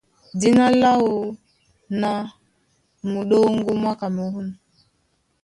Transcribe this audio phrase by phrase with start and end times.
[0.39, 1.11] Dína láō
[2.01, 2.11] ná
[3.11, 4.47] Muɗóŋgó mwá Kamerûn.